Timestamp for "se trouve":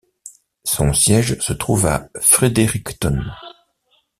1.37-1.85